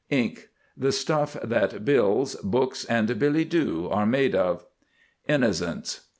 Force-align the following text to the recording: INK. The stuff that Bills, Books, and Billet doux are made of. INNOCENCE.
INK. 0.09 0.49
The 0.75 0.91
stuff 0.91 1.37
that 1.43 1.85
Bills, 1.85 2.33
Books, 2.37 2.85
and 2.85 3.19
Billet 3.19 3.47
doux 3.51 3.87
are 3.91 4.07
made 4.07 4.33
of. 4.33 4.65
INNOCENCE. 5.27 6.09